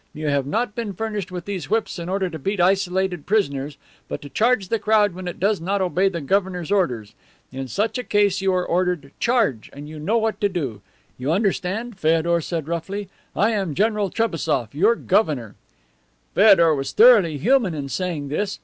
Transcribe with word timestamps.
You 0.15 0.29
have 0.29 0.47
not 0.47 0.73
been 0.73 0.93
furnished 0.93 1.31
with 1.31 1.45
these 1.45 1.69
whips 1.69 1.99
in 1.99 2.09
order 2.09 2.27
to 2.27 2.39
beat 2.39 2.59
isolated 2.59 3.27
prisoners, 3.27 3.77
but 4.07 4.19
to 4.23 4.29
charge 4.29 4.69
the 4.69 4.79
crowd 4.79 5.13
when 5.13 5.27
it 5.27 5.39
does 5.39 5.61
not 5.61 5.79
obey 5.79 6.09
the 6.09 6.21
governor's 6.21 6.71
orders. 6.71 7.13
In 7.51 7.67
such 7.67 7.99
a 7.99 8.03
case 8.03 8.41
you 8.41 8.51
are 8.51 8.65
ordered 8.65 9.11
"Charge," 9.19 9.69
and 9.71 9.87
you 9.87 9.99
know 9.99 10.17
what 10.17 10.41
to 10.41 10.49
do. 10.49 10.81
You 11.19 11.31
understand?' 11.31 11.99
Feodor 11.99 12.41
said 12.41 12.67
roughly. 12.67 13.09
'I 13.35 13.51
am 13.51 13.75
General 13.75 14.09
Trebassof, 14.09 14.73
your 14.73 14.95
governor.' 14.95 15.53
"Feodor 16.33 16.73
was 16.73 16.93
thoroughly 16.93 17.37
human 17.37 17.75
in 17.75 17.87
saying 17.87 18.29
this. 18.29 18.57